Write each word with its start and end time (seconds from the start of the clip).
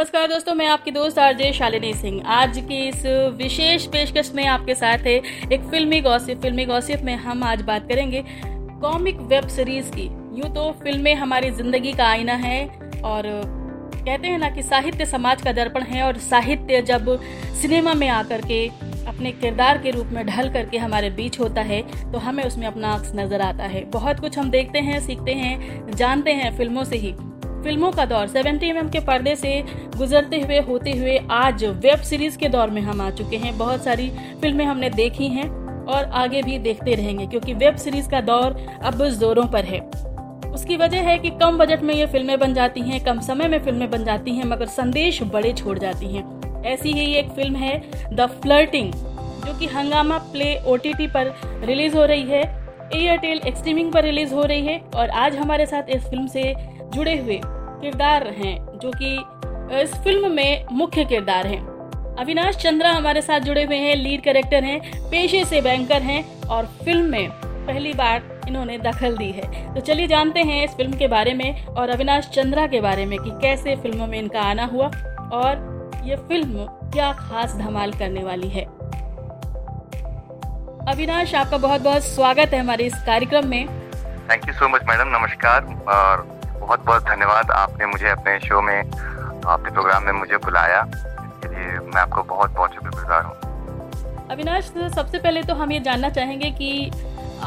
नमस्कार 0.00 0.26
दोस्तों, 0.28 0.52
मैं 0.54 0.66
आपकी 0.66 0.90
दोस्त 0.90 1.18
आरजे 1.18 1.52
शालिनी 1.52 1.92
सिंह। 1.94 2.22
आज 2.26 2.58
की 2.68 2.76
इस 2.88 3.02
विशेष 3.38 3.86
पेशकश 3.86 4.30
में 4.34 4.44
आपके 4.46 4.74
साथ 4.74 4.98
है 4.98 5.12
एक 5.52 5.68
फिल्मी 5.70 6.00
गॉसिप। 6.00 6.40
फिल्मी 6.42 6.64
गॉसिप 6.64 7.00
में 7.04 7.14
हम 7.16 7.42
आज 7.44 7.62
बात 7.62 7.88
करेंगे 7.88 8.22
कॉमिक 8.82 9.20
वेब 9.30 9.48
सीरीज़ 9.48 9.90
की। 9.90 10.04
यूँ 10.40 10.52
तो 10.54 10.70
फ़िल्में 10.82 11.14
हमारी 11.14 11.50
ज़िंदगी 11.50 11.92
का 11.92 12.06
आईना 12.06 12.34
है 12.36 12.66
और 13.04 13.22
कहते 13.94 14.28
हैं 14.28 14.38
ना 14.38 14.50
कि 14.50 14.62
साहित्य 14.62 15.06
समाज 15.06 15.42
का 15.42 15.52
दर्पण 15.52 15.82
है 15.82 16.02
और 16.02 16.18
साहित्य 16.30 16.82
जब 16.82 17.16
सिनेमा 17.62 17.94
में 17.94 18.08
आकर 18.08 18.46
के 18.46 18.66
अपने 19.06 19.32
किरदार 19.32 19.78
के 19.78 19.90
रूप 19.90 20.06
में 20.06 20.26
ढल 20.26 20.52
करके 20.52 20.78
हमारे 20.78 21.10
बीच 21.12 21.40
होता 21.40 21.62
है 21.62 21.82
तो 22.12 22.18
हमें 22.18 22.44
उसमें 22.44 22.66
अपना 22.66 22.94
अक्स 22.94 23.12
नज़र 23.16 23.40
आता 23.42 23.64
है। 23.64 23.84
बहुत 23.90 24.20
कुछ 24.20 24.38
हम 24.38 24.50
देखते 24.50 24.78
हैं, 24.78 25.00
सीखते 25.00 25.34
हैं, 25.34 25.90
जानते 25.92 26.32
हैं 26.32 26.56
फ़िल्मों 26.56 26.84
से 26.84 26.96
ही। 26.96 27.14
फ़िल्मों 27.62 27.90
का 27.92 28.04
दौर 28.04 28.28
70 28.28 28.76
एम 28.76 28.88
के 28.88 29.00
पर्दे 29.00 29.34
से 29.36 29.62
गुजरते 29.96 30.40
हुए, 30.40 30.58
होते 30.58 30.90
हुए 30.90 31.16
आज 31.30 31.64
वेब 31.64 32.00
सीरीज़ 32.00 32.38
के 32.38 32.48
दौर 32.48 32.70
में 32.70 32.80
हम 32.82 33.00
आ 33.00 33.10
चुके 33.10 33.36
हैं। 33.36 33.56
बहुत 33.58 33.84
सारी 33.84 34.08
फ़िल्में 34.40 34.64
हमने 34.64 34.90
देखी 34.90 35.28
हैं 35.28 35.48
और 35.86 36.04
आगे 36.04 36.42
भी 36.42 36.58
देखते 36.58 36.94
रहेंगे, 36.94 37.26
क्योंकि 37.26 37.54
वेब 37.54 37.76
सीरीज़ 37.76 38.08
का 38.10 38.20
दौर 38.20 38.56
अब 38.82 39.04
जोरों 39.10 39.46
पर 39.46 39.64
है। 39.64 39.80
उसकी 40.50 40.76
वजह 40.76 41.00
है 41.00 41.18
कि 41.18 41.30
कम 41.30 41.58
बजट 41.58 41.82
में 41.82 41.94
ये 41.94 42.06
फ़िल्में 42.06 42.38
बन 42.38 42.54
जाती 42.54 42.80
हैं, 42.80 43.04
कम 43.04 43.20
समय 43.20 43.48
में 43.48 43.58
फ़िल्में 43.58 43.90
बन 43.90 44.04
जाती 44.04 44.34
हैं, 44.34 44.44
मगर 44.44 44.66
संदेश 44.68 45.22
बड़े 45.24 45.52
छोड़ 45.52 45.78
जाती 45.78 46.06
हैं। 46.06 46.62
ऐसी 46.64 46.92
ही 46.92 47.12
एक 47.14 47.28
फ़िल्म 47.28 47.56
है 47.56 47.78
द 48.14 48.26
फ्लर्टिंग, 48.42 48.92
जो 49.46 49.58
कि 49.58 49.66
हंगामा 49.66 50.18
प्ले 50.32 50.54
ओटीटी 50.66 51.06
पर 51.06 51.34
रिलीज़ 51.64 51.96
हो 51.96 52.04
रही 52.04 52.22
है। 52.22 52.42
एयरटेल 52.94 53.40
एक्सट्रीमिंग 53.46 53.92
पर 53.92 54.04
रिलीज़ 54.04 54.34
हो 54.34 54.42
रही 54.42 54.66
है 54.66 54.80
और 54.94 55.10
आज 55.10 55.36
हमारे 55.36 55.66
साथ 55.66 55.90
इस 55.90 56.02
फ़िल्म 56.02 56.26
से 56.26 56.54
जुड़े 56.94 57.16
हुए 57.18 57.40
किरदार 57.80 58.26
हैं, 58.28 58.56
जो 58.78 58.90
कि 58.92 59.14
इस 59.74 59.94
फ़िल्म 60.04 60.30
में 60.32 60.66
मुख्य 60.72 61.04
किरदार 61.04 61.46
हैं। 61.46 61.60
अविनाश 62.18 62.56
चंद्रा 62.56 62.90
हमारे 62.92 63.20
साथ 63.22 63.40
जुड़े 63.40 63.62
हुए 63.64 63.76
हैं 63.76 63.94
लीड 63.96 64.22
कैरेक्टर 64.22 64.64
हैं, 64.64 64.80
पेशे 65.10 65.44
से 65.44 65.60
बैंकर 65.60 66.02
हैं 66.02 66.24
और 66.46 66.66
फ़िल्म 66.84 67.04
में 67.04 67.30
पहली 67.66 67.92
बार 67.92 68.22
इन्होंने 68.48 68.76
दखल 68.78 69.16
दी 69.16 69.30
है। 69.30 69.74
तो 69.74 69.80
चलिए 69.80 70.06
जानते 70.06 70.40
हैं 70.40 70.62
इस 70.64 70.70
फ़िल्म 70.76 70.92
के 70.92 71.08
बारे 71.08 71.34
में 71.34 71.64
और 71.66 71.90
अविनाश 71.90 72.28
चंद्रा 72.28 72.66
के 72.66 72.80
बारे 72.80 73.06
में 73.06 73.18
कि 73.18 73.30
कैसे 73.42 73.76
फ़िल्मों 73.76 74.06
में 74.06 74.18
इनका 74.18 74.40
आना 74.40 74.64
हुआ 74.64 74.86
और 75.32 76.02
ये 76.04 76.16
फ़िल्म 76.18 76.66
क्या 76.92 77.12
खास 77.12 77.54
धमाल 77.56 77.92
करने 77.92 78.24
वाली 78.24 78.48
है। 78.48 78.64
अविनाश, 80.86 81.34
आपका 81.34 81.58
बहुत 81.58 81.80
बहुत 81.80 82.02
स्वागत 82.04 82.54
है 82.54 82.60
हमारे 82.60 82.84
इस 82.84 82.94
कार्यक्रम 83.06 83.48
में। 83.48 83.66
Thank 84.30 84.48
you 84.48 84.54
so 84.54 84.68
much 84.68 84.82
madam 84.88 85.16
नमस्कार 85.16 85.64
और 85.90 86.39
बहुत 86.60 86.84
बहुत 86.84 87.04
धन्यवाद 87.04 87.50
आपने 87.52 87.86
मुझे 87.86 88.08
अपने 88.08 88.38
शो 88.40 88.60
में 88.60 88.78
आपके 88.78 89.70
प्रोग्राम 89.70 90.04
में 90.04 90.12
मुझे 90.12 90.36
बुलाया। 90.38 90.80
इसके 90.82 91.48
लिए 91.48 91.78
मैं 91.84 92.00
आपको 92.00 92.22
बहुत 92.34 92.50
बहुत 92.50 92.74
शुक्रगुजार 92.74 93.24
हूँ। 93.24 94.28
अविनाश 94.30 94.64
सबसे 94.94 95.18
पहले 95.18 95.42
तो 95.42 95.54
हम 95.54 95.72
ये 95.72 95.80
जानना 95.80 96.08
चाहेंगे 96.10 96.50
कि 96.52 96.90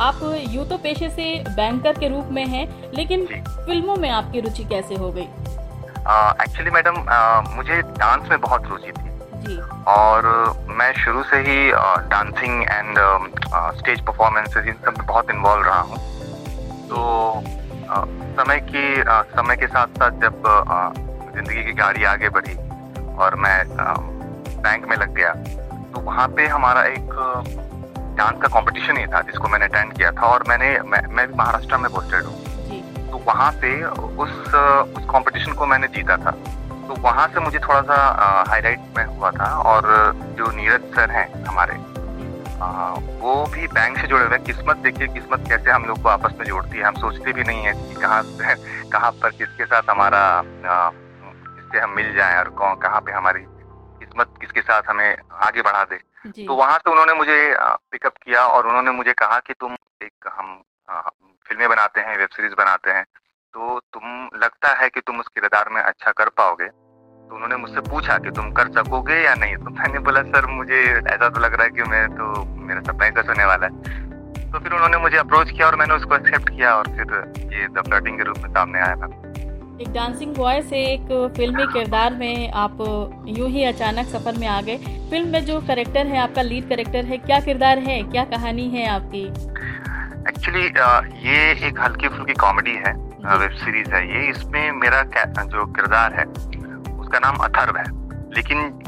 आप 0.01 0.19
यू 0.49 0.63
तो 0.65 0.77
पेशे 0.83 1.09
से 1.09 1.27
बैंकर 1.49 1.99
के 1.99 2.07
रूप 2.09 2.29
में 2.31 2.45
हैं 2.47 2.67
लेकिन 2.93 3.25
फ़िल्मों 3.65 3.95
में 3.95 4.09
आपकी 4.11 4.39
रुचि 4.41 4.63
कैसे 4.65 4.95
हो 4.95 5.11
गई? 5.11 5.27
एक्चुअली 6.43 6.71
मैडम 6.71 6.95
मुझे 7.55 7.81
डांस 7.81 8.29
में 8.29 8.39
बहुत 8.41 8.67
रुचि 8.69 8.91
थी। 8.91 9.11
जी। 9.43 9.59
और 9.91 10.25
मैं 10.69 10.91
शुरू 10.93 11.23
से 11.23 11.37
ही 11.47 11.71
डांसिंग 12.09 12.63
एंड 12.63 12.97
स्टेज 13.79 14.01
परफॉर्मेंसेस 14.01 14.65
इन 14.65 14.75
सब 14.85 14.97
में 14.97 15.05
बहुत 15.07 15.29
इन्वॉल्व 15.29 15.65
रहा 15.65 15.79
हूँ। 15.81 15.97
तो 16.89 16.97
समय 18.37 18.59
की 18.69 19.03
समय 19.35 19.55
के 19.55 19.67
साथ 19.67 19.87
साथ 19.87 20.11
जब 20.21 20.43
ज़िंदगी 21.35 21.63
की 21.63 21.73
गाड़ी 21.73 22.03
आगे 22.03 22.29
बढ़ी 22.29 22.55
और 23.15 23.35
मैं 23.35 23.57
बैंक 23.67 24.85
में 24.85 24.95
लग 24.97 25.13
गया 25.15 25.33
तो 25.93 25.99
वहाँ 25.99 26.27
पे 26.27 26.47
हमारा 26.47 26.83
एक 26.83 27.09
डांस 28.17 28.41
का 28.41 28.47
कंपटीशन 28.47 28.97
ही 28.97 29.05
था 29.07 29.21
जिसको 29.21 29.47
मैंने 29.47 29.65
अटेंड 29.65 29.93
किया 29.93 30.11
था 30.11 30.21
और 30.21 30.43
मैंने 30.47 30.79
मैं, 30.79 31.01
मैं 31.07 31.27
भी 31.27 31.33
महाराष्ट्र 31.33 31.77
में 31.77 31.91
पोस्टेड 31.91 32.23
हूँ। 32.23 33.11
तो 33.11 33.17
वहाँ 33.27 33.51
पे 33.51 33.83
उस 33.83 34.29
उस 34.29 35.05
कंपटीशन 35.05 35.53
को 35.53 35.65
मैंने 35.65 35.87
जीता 35.87 36.17
था। 36.17 36.31
तो 36.87 36.95
वहाँ 37.01 37.27
से 37.27 37.39
मुझे 37.39 37.59
थोड़ा 37.59 37.81
सा 37.81 37.95
हाईलाइट 38.47 38.79
में 38.97 39.05
हुआ 39.05 39.31
था 39.31 39.45
और 39.45 39.83
जो 40.37 40.51
नीरज 40.51 40.81
सर 40.95 41.11
हैं 41.11 41.45
हमारे 41.45 41.73
हाँ, 42.65 42.93
वो 43.19 43.33
भी 43.53 43.67
बैंक 43.67 43.97
से 43.97 44.07
जुड़े 44.07 44.25
हुए 44.25 44.37
किस्मत 44.39 44.77
देखिए 44.77 45.07
किस्मत 45.07 45.47
कैसे 45.49 45.71
हम 45.71 45.85
लोग 45.85 46.01
को 46.03 46.09
आपस 46.09 46.33
में 46.39 46.45
जोड़ती 46.45 46.77
है। 46.77 46.83
हम 46.83 46.95
सोचते 46.95 47.33
भी 47.33 47.43
नहीं 47.43 47.63
है 47.63 47.73
कि 47.73 48.01
कहाँ 48.01 48.23
कहाँ 48.91 49.11
पर 49.21 49.29
किसके 49.29 49.65
साथ 49.65 49.89
हमारा 49.89 50.21
किससे 50.45 51.79
हम 51.79 51.95
मिल 51.95 52.13
जाए 52.15 52.37
और 52.39 52.49
कौन 52.59 52.75
कहाँ 52.75 53.01
पे 53.01 53.11
हमारी 53.11 53.43
किस्मत 53.99 54.33
किसके 54.41 54.61
साथ 54.61 54.89
हमें 54.89 55.15
आगे 55.31 55.61
बढ़ा 55.61 55.83
दे। 55.83 55.99
तो 56.45 56.55
वहाँ 56.55 56.77
से 56.77 56.91
उन्होंने 56.91 57.13
मुझे 57.13 57.37
पिकअप 57.91 58.13
किया 58.23 58.45
और 58.47 58.67
उन्होंने 58.67 58.91
मुझे 58.91 59.13
कहा 59.13 59.39
कि 59.39 59.53
तुम 59.53 59.75
एक 60.03 60.29
हम 60.33 60.61
फ़िल्में 61.47 61.67
बनाते 61.69 62.01
हैं 62.01 62.17
वेब 62.17 62.29
सीरीज़ 62.29 62.53
बनाते 62.57 62.91
हैं। 62.91 63.03
तो 63.53 63.79
तुम 63.93 64.29
लगता 64.35 64.73
है 64.81 64.89
कि 64.89 65.01
तुम 65.01 65.19
उस 65.19 65.27
किरदार 65.27 65.69
में 65.69 65.81
अच्छा 65.81 66.11
कर 66.11 66.29
पाओगे। 66.29 66.67
तो 67.33 67.37
उन्होंने 67.37 67.55
मुझसे 67.57 67.81
पूछा 67.81 68.17
कि 68.17 68.31
तुम 68.31 68.49
कर 68.53 68.67
सकोगे 68.73 69.15
या 69.15 69.33
नहीं? 69.35 69.55
तो 69.57 69.69
मैंने 69.69 69.99
बोला 69.99 70.21
सर 70.23 70.45
मुझे 70.47 70.81
ऐसा 71.11 71.29
तो 71.29 71.39
लग 71.39 71.53
रहा 71.53 71.63
है 71.63 71.69
कि 71.69 71.83
मैं 71.83 72.07
तो 72.09 72.25
मेरा 72.65 72.81
सपना 72.81 73.09
सच 73.11 73.29
होने 73.29 73.45
वाला 73.45 73.65
है। 73.65 74.51
तो 74.51 74.59
फिर 74.59 74.73
उन्होंने 74.73 74.97
मुझे 74.97 75.17
अप्रोच 75.17 75.51
किया 75.51 75.67
और 75.67 75.75
मैंने 75.75 75.93
उसको 75.95 76.15
एक्सेप्ट 76.15 76.49
किया 76.49 76.73
और 76.75 76.87
फिर 76.97 77.33
ये 77.53 77.67
द 77.69 77.83
फ्लर्टिंग 77.87 78.17
के 78.17 78.23
रूप 78.23 78.37
में 78.37 78.49
सामने 78.49 78.79
आया 78.79 78.95
था। 78.95 79.07
एक 79.81 79.91
डांसिंग 79.93 80.35
बॉय 80.35 80.61
से 80.61 80.83
एक 80.85 81.33
फिल्मी 81.37 81.65
किरदार 81.73 82.13
में 82.13 82.51
आप 82.65 82.77
यूँ 83.29 83.49
ही 83.49 83.63
अचानक 83.65 84.07
सफ़र 84.07 84.37
में 84.39 84.47
आ 84.47 84.61
गए। 84.61 84.77
फ़िल्म 85.09 85.27
में 85.29 85.45
जो 85.45 85.59
करेक्टर 85.67 86.07
है 86.07 86.19
आपका 86.19 86.41
लीड 86.43 86.69
करेक्टर 86.69 87.05
है 87.05 87.17
क्या 87.19 87.39
किरदार 87.39 87.79
है? 87.89 88.01
क्या 88.05 88.23
कहानी 88.35 88.69
है 88.69 88.87
आपकी? 88.89 89.25
एक्चुअली 90.29 90.65
ये 91.27 91.51
एक 91.67 91.79
हल्की 91.79 92.07
फुल्की 92.09 92.33
कॉमेडी 92.39 92.75
है 92.85 92.93
वेब 93.33 93.51
सीरीज़ 93.57 93.93
है। 93.93 94.07
ये 94.09 94.29
इसमें 94.29 94.71
मेरा 94.73 95.03
जो 95.41 95.65
किरदार 95.73 96.13
है 96.13 96.25
उसका 97.13 97.31
नाम 97.31 97.37
अथर्व 97.37 97.77
है। 97.77 97.85
लेकिन 98.35 98.83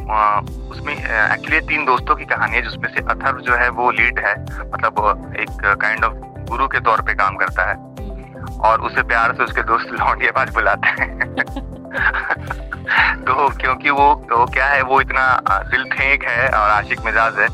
उसमें 0.72 1.32
एक्चुअली 1.32 1.60
तीन 1.60 1.86
दोस्तों 1.86 2.16
की 2.16 2.26
कहानी 2.26 2.56
है, 2.56 2.62
जिसमें 2.62 2.94
से 2.94 3.00
अथर्व 3.00 3.38
जो 3.38 3.56
है, 3.56 3.70
वो 3.70 3.92
लीड 3.92 4.20
है। 4.20 4.42
मतलब 4.42 5.34
एक 5.40 5.78
काइंड 5.82 6.04
ऑफ़ 6.04 6.14
गुरु 6.50 6.68
के 6.68 6.80
तौर 6.80 7.02
पे 7.02 7.14
काम 7.14 7.36
करता 7.36 7.70
है। 7.70 7.76
और 8.60 8.82
उसे 8.82 9.04
प्यार 9.04 9.36
से 9.36 9.44
उसके 9.44 9.64
दोस्त 9.64 9.88
लौंडिया 9.92 10.32
पास 10.32 10.50
बुलाते 10.50 10.88
हैं। 10.88 11.20
तो 13.26 13.50
क्योंकि 13.50 13.90
वो 13.90 14.16
वो 14.16 14.46
क्या 14.46 14.66
है, 14.66 14.82
वो 14.82 15.02
इतना 15.02 15.42
दिल 15.64 15.84
फेंक 15.84 16.24
है 16.24 16.48
और 16.48 16.64
आशिक 16.70 17.02
मिजाज 17.02 17.40
है। 17.40 17.48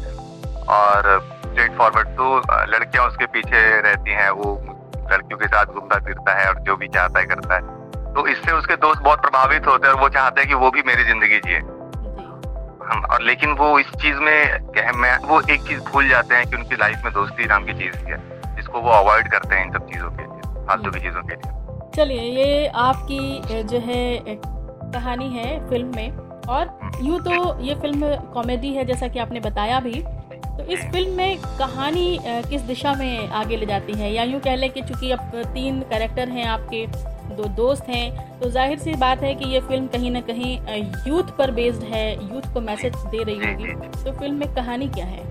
और 0.63 1.29
स्ट्रेट 1.45 1.77
फॉरवर्ड 1.77 2.07
तो 2.07 2.41
लड़कियाँ 2.51 3.07
उसके 3.07 3.25
पीछे 3.25 3.81
रहती 3.81 4.11
हैं, 4.11 4.29
वो 4.29 4.77
लड़कियों 5.11 5.39
के 5.39 5.47
साथ 5.47 5.65
घूमता 5.65 5.99
फिरता 5.99 6.39
है 6.39 6.49
और 6.49 6.59
जो 6.59 6.75
भी 6.75 6.87
चाहता 6.87 7.19
है 7.19 7.25
करता 7.25 7.55
है। 7.55 7.80
तो 8.15 8.25
इससे 8.27 8.51
उसके 8.51 8.75
दोस्त 8.77 9.01
बहुत 9.01 9.21
प्रभावित 9.21 9.67
होते 9.67 9.87
हैं 9.87 9.93
और 9.93 10.01
वो 10.01 10.09
चाहते 10.09 10.41
हैं 10.41 10.49
कि 10.49 10.55
वो 10.55 10.71
भी 10.71 10.81
मेरी 10.87 11.03
ज़िंदगी 11.03 11.39
जिए। 11.45 11.59
और 13.11 13.21
लेकिन 13.23 13.51
वो 13.57 13.67
इस 13.79 13.91
चीज़ 14.01 14.17
में 14.19 14.93
मैं 14.95 15.17
वो 15.27 15.39
एक 15.43 15.61
चीज़ 15.67 15.79
भूल 15.83 16.07
जाते 16.09 16.35
हैं 16.35 16.45
कि 16.49 16.55
उनकी 16.55 16.75
लाइफ 16.75 17.01
में 17.05 17.13
दोस्ती 17.13 17.45
नाम 17.47 17.65
की 17.65 17.73
चीज़ 17.73 17.95
है 18.07 18.17
जिसको 18.55 18.81
वो 18.81 18.89
अवॉइड 18.91 19.31
करते 19.31 19.55
हैं 19.55 19.65
इन 19.65 19.73
सब 19.73 19.87
चीज़ों 19.89 20.09
के 20.09 20.23
लिए 20.23 20.65
फालतू 20.67 20.91
की 20.91 20.99
चीज़ों 20.99 21.21
के 21.23 21.35
लिए। 21.35 21.89
चलिए 21.95 22.21
ये 22.33 22.67
आपकी 22.81 23.63
जो 23.63 23.79
है 23.85 24.39
कहानी 24.93 25.29
है 25.29 25.47
फ़िल्म 25.69 25.95
में 25.95 26.17
और 26.47 26.67
हम्म। 26.81 27.05
यूँ 27.07 27.19
तो 27.21 27.59
ये 27.63 27.75
फ़िल्म 27.75 28.15
कॉमेडी 28.33 28.73
है 28.73 28.85
जैसा 28.85 29.07
कि 29.07 29.19
आपने 29.19 29.39
बताया 29.39 29.79
भी। 29.79 29.93
तो 29.93 30.63
इस 30.65 30.79
फ़िल्म 30.91 31.15
में 31.17 31.37
कहानी 31.59 32.19
किस 32.49 32.61
दिशा 32.63 32.93
में 32.93 33.29
आगे 33.31 33.57
ले 33.57 33.65
जाती 33.65 33.93
है? 33.93 34.11
या 34.13 34.23
यूँ 34.23 34.39
कह 34.41 34.55
लें 34.55 34.69
कि 34.71 34.81
चूँकि 34.81 35.11
अब 35.11 35.31
तीन 35.53 35.79
कैरेक्टर 35.89 36.29
हैं 36.29 36.45
आपके 36.47 36.85
दो 37.31 37.43
दोस्त 37.55 37.89
हैं 37.89 38.39
तो 38.39 38.49
ज़ाहिर 38.49 38.79
सी 38.79 38.93
बात 38.97 39.21
है 39.23 39.33
कि 39.35 39.49
ये 39.49 39.59
फ़िल्म 39.61 39.87
कहीं 39.87 40.11
ना 40.11 40.21
कहीं 40.21 40.57
यूथ 41.07 41.37
पर 41.37 41.51
बेस्ड 41.51 41.83
है 41.93 42.11
यूथ 42.13 42.53
को 42.53 42.61
मैसेज 42.61 42.95
दे 43.07 43.23
रही 43.23 43.39
होगी। 43.41 43.73
तो 43.93 44.11
फ़िल्म 44.11 44.35
में 44.35 44.53
कहानी 44.55 44.87
क्या 44.89 45.05
है? 45.05 45.23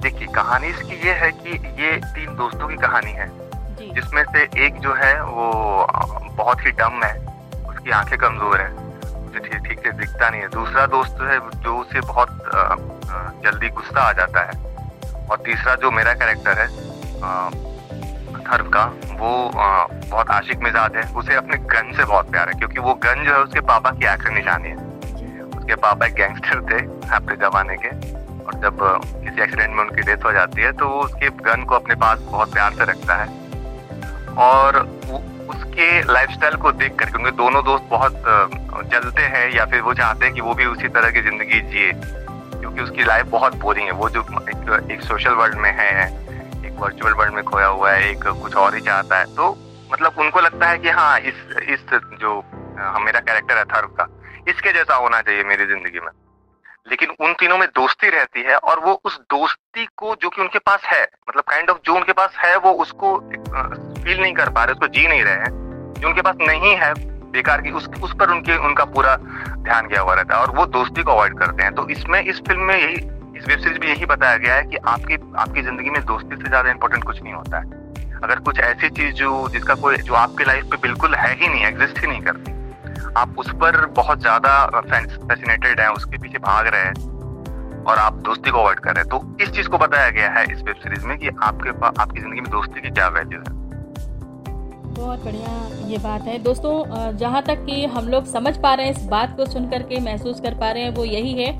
देखिए 0.00 0.28
कहानी 0.34 0.66
इसकी 0.68 1.06
ये 1.06 1.12
है 1.14 1.30
कि 1.32 1.50
ये 1.82 1.96
तीन 2.06 2.36
दोस्तों 2.36 2.68
की 2.68 2.76
कहानी 2.78 3.12
है। 3.12 3.28
जिसमें 3.94 4.22
से 4.24 4.42
एक 4.66 4.78
जो 4.80 4.94
है 4.94 5.14
वो 5.24 5.46
बहुत 6.36 6.66
ही 6.66 6.70
डम 6.80 7.02
है 7.04 7.14
उसकी 7.68 7.90
आँखें 7.92 8.18
कमज़ोर 8.18 8.60
है 8.60 8.68
उसे 9.20 9.38
ठीक 9.40 9.62
ठीक 9.68 9.78
से 9.78 9.92
दिखता 9.98 10.28
नहीं 10.30 10.40
है। 10.40 10.48
दूसरा 10.50 10.86
दोस्त 10.92 11.20
है 11.22 11.38
जो 11.62 11.76
उसे 11.78 12.00
बहुत 12.02 12.30
जल्दी 13.44 13.68
गुस्सा 13.70 14.00
आ 14.00 14.12
जाता 14.12 14.40
है। 14.42 14.58
और 15.26 15.36
तीसरा 15.46 15.74
जो 15.76 15.90
मेरा 15.90 16.12
कैरेक्टर 16.14 16.58
है 16.58 16.68
हर्फ 18.50 18.68
का 18.68 18.84
वो 19.18 19.32
आ, 19.50 19.86
बहुत 20.04 20.30
आशिक 20.30 20.58
मिजाज 20.60 20.96
है। 20.96 21.02
उसे 21.14 21.34
अपने 21.34 21.56
गन 21.72 21.92
से 21.96 22.04
बहुत 22.04 22.30
प्यार 22.30 22.48
है 22.48 22.58
क्योंकि 22.58 22.80
वो 22.80 22.94
गन 23.04 23.24
जो 23.24 23.32
है 23.32 23.40
उसके 23.40 23.60
पापा 23.66 23.90
की 23.90 24.06
आखिरी 24.06 24.34
निशानी 24.34 24.68
है। 24.68 24.76
उसके 25.48 25.74
पापा 25.76 26.06
एक 26.06 26.14
गैंगस्टर 26.14 26.62
थे 26.70 26.80
अपने 27.16 27.36
जमाने 27.38 27.76
के। 27.76 27.88
और 28.40 28.54
जब 28.62 28.78
किसी 29.24 29.42
एक्सीडेंट 29.42 29.74
में 29.74 29.82
उनकी 29.84 30.02
डेथ 30.02 30.24
हो 30.24 30.32
जाती 30.32 30.62
है 30.62 30.72
तो 30.72 30.88
वो 30.88 31.00
उसके 31.00 31.28
गन 31.44 31.64
को 31.64 31.74
अपने 31.74 31.94
पास 31.96 32.18
बहुत 32.22 32.52
प्यार 32.52 32.72
से 32.72 32.84
रखता 32.84 33.14
है। 33.14 33.28
और 34.40 34.78
उसके 35.50 35.86
लाइफस्टाइल 36.12 36.56
को 36.56 36.72
देख 36.74 36.94
कर 36.98 37.10
क्योंकि 37.10 37.30
दोनों 37.36 37.62
दोस्त 37.64 37.84
बहुत 37.90 38.22
जलते 38.92 39.22
हैं 39.34 39.50
या 39.52 39.64
फिर 39.66 39.80
वो 39.80 39.94
चाहते 39.94 40.24
हैं 40.24 40.34
कि 40.34 40.40
वो 40.40 40.54
भी 40.54 40.64
उसी 40.66 40.88
तरह 40.88 41.10
की 41.10 41.22
ज़िंदगी 41.22 41.60
जिए 41.70 41.92
क्योंकि 41.92 42.82
उसकी 42.82 43.04
लाइफ 43.04 43.26
बहुत 43.30 43.56
बोरिंग 43.56 43.86
है। 43.86 43.92
वो 43.92 44.08
जो 44.08 44.20
एक, 44.20 44.90
एक 44.90 45.00
सोशल 45.02 45.34
वर्ल्ड 45.34 45.56
में 45.56 45.70
है 45.72 46.08
वर्चुअल 46.80 47.12
वर्ल्ड 47.14 47.34
में 47.34 47.42
खोया 47.44 47.66
हुआ 47.66 47.90
है, 47.92 48.10
एक 48.10 48.26
कुछ 48.42 48.54
और 48.56 48.74
ही 48.74 48.80
चाहता 48.80 49.18
है। 49.18 49.34
तो 49.36 49.50
मतलब 49.92 50.18
उनको 50.18 50.40
लगता 50.40 50.68
है 50.68 50.78
कि 50.78 50.88
हाँ 50.90 51.18
इस 51.20 51.34
इस 51.68 51.84
जो 52.20 52.40
मेरा 53.00 53.20
कैरेक्टर 53.20 53.58
है 53.58 53.64
थर्व 53.66 53.88
का 54.00 54.06
इसके 54.48 54.72
जैसा 54.72 54.94
होना 54.96 55.20
चाहिए 55.20 55.42
मेरी 55.44 55.66
ज़िंदगी 55.66 56.00
में। 56.00 56.10
लेकिन 56.90 57.10
उन 57.20 57.32
तीनों 57.32 57.56
में 57.58 57.66
दोस्ती 57.68 58.08
रहती 58.10 58.42
है 58.42 58.56
और 58.56 58.80
वो 58.80 58.92
उस 59.04 59.18
दोस्ती 59.30 59.84
को 59.96 60.14
जो 60.22 60.28
कि 60.28 60.40
उनके 60.42 60.58
पास 60.58 60.84
है 60.84 61.02
मतलब 61.28 61.44
काइंड 61.48 61.70
ऑफ़ 61.70 61.78
जो 61.84 61.94
उनके 61.94 62.12
पास 62.12 62.36
है, 62.38 62.56
वो 62.56 62.72
उसको 62.74 63.16
फील 63.18 64.20
नहीं 64.20 64.32
कर 64.34 64.50
पा 64.50 64.64
रहे, 64.64 64.72
उसको 64.72 64.86
जी 64.88 65.06
नहीं 65.08 65.22
रहे 65.24 65.34
हैं। 65.34 65.92
जो 65.94 66.08
उनके 66.08 66.22
पास 66.22 66.36
नहीं 66.40 66.74
है, 66.76 66.92
बेकार 67.32 67.60
की, 67.60 67.70
उस 67.70 67.88
उस 68.02 68.14
पर 68.20 68.30
उनके, 68.30 68.56
उनका 68.66 68.84
पूरा 68.86 69.16
ध्यान 69.16 69.88
गया 69.88 70.00
हुआ 70.00 70.14
रहता 70.14 70.36
है 70.36 70.42
और 70.42 70.56
वो 70.56 70.66
दोस्ती 70.68 71.02
को 71.02 71.12
अवॉइड 71.12 71.38
करते 71.38 71.62
हैं। 71.62 71.74
तो 71.74 71.88
इसमें, 71.88 72.20
इस 72.22 72.40
फ़िल्म 72.40 72.62
में 72.62 72.76
यही 72.76 72.96
इस 73.40 73.46
वेब 73.48 73.58
सीरीज़ 73.58 73.78
में 73.80 73.86
यही 73.88 74.06
बताया 74.06 74.36
गया 74.36 74.54
है 74.54 74.64
कि 74.64 74.76
आपकी 74.86 75.14
आपकी 75.38 75.62
ज़िंदगी 75.62 75.90
में 75.90 76.00
दोस्ती 76.06 76.36
से 76.36 76.48
ज़्यादा 76.48 76.70
इंपॉर्टेंट 76.70 77.04
कुछ 77.04 77.22
नहीं 77.22 77.32
होता 77.32 77.58
है। 77.58 78.18
अगर 78.24 78.38
कुछ 78.46 78.58
ऐसी 78.60 78.88
चीज़ 78.90 79.14
जो, 79.16 79.48
जिसका 79.48 79.74
कोई, 79.76 79.96
जो 79.98 80.14
आपके 80.14 80.44
लाइफ 80.44 80.64
पे 80.70 80.76
बिल्कुल 80.78 81.14
है 81.14 81.32
ही 81.34 81.48
नहीं 81.48 81.64
एग्जिस्ट 81.66 82.00
ही 82.00 82.06
नहीं 82.06 82.20
करती, 82.22 82.52
आप 83.16 83.38
उस 83.38 83.50
पर 83.60 83.84
बहुत 83.96 84.20
ज़्यादा 84.20 84.52
फैसिनेटेड 84.80 85.80
हैं, 85.80 85.88
उसके 85.90 86.18
पीछे 86.18 86.38
भाग 86.40 86.66
रहे 86.66 86.82
हैं 86.82 87.84
और 87.84 87.98
आप 87.98 88.14
दोस्ती 88.24 88.50
को 88.50 88.58
अवॉइड 88.58 88.80
कर 88.80 88.94
रहे 88.94 89.04
हैं 89.04 89.08
तो 89.10 89.44
इस 89.44 89.50
चीज़ 89.52 89.68
को 89.68 89.78
बताया 89.78 90.10
गया 90.10 90.30
है 90.30 90.44
इस 90.52 90.62
वेब 90.62 90.76
सीरीज़ 90.82 91.06
में 91.06 91.16
कि 91.18 91.28
आपके 91.42 91.70
आपकी 91.86 92.20
ज़िंदगी 92.20 92.40
में 92.40 92.50
दोस्ती 92.50 92.80
की 92.80 92.90
क्या 92.90 93.08
वैल्यू 93.10 93.38
है। 93.38 93.58
बहुत 94.94 95.24
बढ़िया 95.24 95.88
ये 95.88 95.98
बात 95.98 96.22
है। 96.22 96.38
दोस्तों 96.42 97.16
जहाँ 97.16 97.42
तक 97.42 97.64
कि 97.66 97.84
हम 97.88 98.08
लोग 98.08 98.24
समझ 98.26 98.56
पा 98.58 98.74
रहे 98.74 98.86
हैं, 98.86 98.92
इस 98.92 99.04
बात 99.08 99.36
को 99.36 99.46
सुन 99.46 99.70
करके 99.70 100.00
महसूस 100.02 100.40
कर 100.40 100.54
पा 100.54 100.70
रहे 100.70 100.82
हैं, 100.82 100.94
वो 100.94 101.04
यही 101.06 101.32
है 101.34 101.52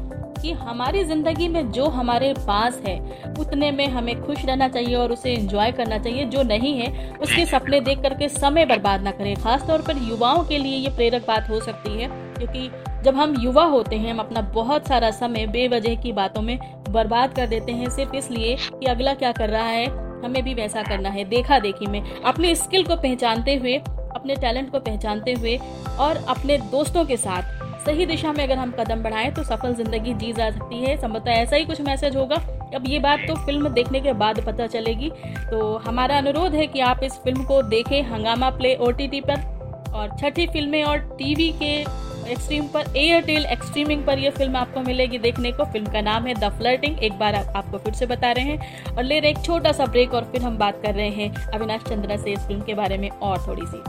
कि 0.43 0.53
हमारी 0.53 1.05
ज़िंदगी 1.05 1.49
में 1.49 1.71
जो 1.73 1.87
हमारे 1.89 2.33
पास 2.39 2.81
है, 2.87 2.99
उतने 3.41 3.71
में 3.71 3.87
हमें 3.87 4.15
खुश 4.23 4.45
रहना 4.45 4.69
चाहिए 4.69 4.95
और 4.95 5.13
उसे 5.13 5.33
एंजॉय 5.33 5.73
करना 5.73 5.99
चाहिए। 5.99 6.25
जो 6.27 6.43
नहीं 6.43 6.75
है, 6.79 7.17
उसके 7.17 7.45
सपने 7.47 7.81
देख 7.81 8.03
करके 8.03 8.29
समय 8.29 8.67
बर्बाद 8.67 9.03
ना 9.03 9.11
करें। 9.11 9.35
खासतौर 9.37 9.83
पर 9.83 10.03
युवाओं 10.03 10.45
के 10.45 10.59
लिए 10.59 10.77
ये 10.77 10.91
प्रेरक 10.97 11.27
बात 11.29 11.51
हो 11.51 11.61
सकती 11.61 12.01
है, 12.01 12.09
क्योंकि 12.37 12.71
जब 13.05 13.17
हम 13.17 13.35
युवा 13.41 13.65
होते 13.65 13.97
हैं, 13.97 14.13
हम 14.13 14.19
अपना 14.19 14.41
बहुत 14.55 14.89
सारा 14.89 15.11
समय 15.11 15.47
बेवजह 15.47 15.95
की 15.95 16.13
बातों 16.13 16.43
में 16.43 16.59
बर्बाद 16.91 17.35
कर 17.35 17.47
देते 17.47 17.73
हैं, 17.73 17.91
सिर्फ़ 17.91 18.15
इसलिए 18.17 18.57
कि 18.71 18.87
अगला 18.87 19.15
क्या 19.15 19.33
कर 19.33 19.51
रहा 19.51 19.67
है, 19.67 19.87
हमें 20.23 20.43
भी 20.43 20.55
वैसा 20.55 20.83
करना 20.83 21.09
है 21.09 21.25
देखा 21.25 21.59
देखी 21.59 21.87
में। 21.87 22.03
अपने 22.23 22.55
स्किल 22.55 22.85
को 22.85 22.97
पहचानते 22.97 23.55
हुए, 23.55 23.77
अपने 23.77 24.35
टैलेंट 24.37 24.71
को 24.73 24.79
पहचानते 24.81 25.33
हुए 25.33 25.59
और 26.01 26.25
अपने 26.29 26.59
दोस्तों 26.71 27.05
के 27.05 27.17
साथ 27.17 27.59
सही 27.81 28.06
दिशा 28.06 28.32
में 28.32 28.43
अगर 28.44 28.59
हम 28.59 28.71
कदम 28.71 29.03
बढ़ाएँ 29.03 29.31
तो 29.35 29.43
सफल 29.44 29.75
ज़िंदगी 29.75 30.12
जी 30.15 30.32
जा 30.32 30.50
सकती 30.50 30.81
है। 30.81 30.97
संभवतः 30.97 31.31
ऐसा 31.32 31.56
ही 31.56 31.65
कुछ 31.65 31.81
मैसेज 31.81 32.17
होगा। 32.17 32.37
अब 32.75 32.85
ये 32.87 32.99
बात 32.99 33.21
तो 33.29 33.35
फ़िल्म 33.37 33.69
देखने 33.69 34.00
के 34.00 34.12
बाद 34.15 34.41
पता 34.47 34.67
चलेगी। 34.67 35.11
तो 35.50 35.77
हमारा 35.79 36.19
अनुरोध 36.19 36.55
है 36.55 36.67
कि 36.67 36.81
आप 36.81 37.03
इस 37.05 37.12
फ़िल्म 37.25 37.44
को 37.44 37.62
देखें 37.65 38.03
हंगामा 38.03 38.50
प्ले 38.50 38.75
ओटीटी 38.81 39.21
पर 39.21 39.93
और 39.94 40.17
छठी 40.19 40.47
फ़िल्में 40.47 40.82
और 40.85 40.99
टीवी 41.19 41.50
के 41.62 41.75
एक्सट्रीम 42.23 42.67
पर 42.69 42.97
एयरटेल 42.97 43.47
एक्सट्रीमिंग 43.47 44.05
पर 44.06 44.19
यह 44.19 44.31
फ़िल्म 44.31 44.56
आपको 44.56 44.81
मिलेगी 44.81 45.19
देखने 45.19 45.53
को। 45.53 45.65
फ़िल्म 45.65 45.93
का 45.93 46.00
नाम 46.00 46.26
है 46.26 46.35
द 46.35 46.50
फ्लर्टिंग 46.59 46.99
एक 46.99 47.19
बार 47.19 47.35
आप, 47.35 47.56
आपको 47.56 47.79
फिर 47.79 47.94
से 47.94 48.06
बता 48.06 48.33
रहे 48.33 48.44
हैं। 48.44 48.94
और 48.97 49.03
ले 49.03 49.19
रहे 49.21 49.31
एक 49.31 49.44
छोटा 49.44 49.73
सा 49.73 49.87
ब्रेक 49.87 50.15
और 50.15 50.25
फिर 50.25 50.43
हम 50.43 50.59
बात 50.59 50.83
कर 50.83 50.94
रहे 50.94 51.09
हैं 51.11 51.33
अविनाश 51.49 51.83
चंद्रा 51.88 52.17
से 52.17 52.33
इस 52.33 52.47
फ़िल्म 52.47 52.61
के 52.61 52.75
बारे 52.75 52.99
में 52.99 53.09
और 53.11 53.47
थोड़ी 53.47 53.67
सी। 53.67 53.83